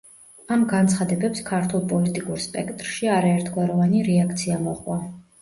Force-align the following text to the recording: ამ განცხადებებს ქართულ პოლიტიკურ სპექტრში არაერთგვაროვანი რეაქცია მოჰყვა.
ამ 0.53 0.61
განცხადებებს 0.69 1.43
ქართულ 1.49 1.83
პოლიტიკურ 1.91 2.41
სპექტრში 2.47 3.11
არაერთგვაროვანი 3.19 4.03
რეაქცია 4.11 4.61
მოჰყვა. 4.67 5.01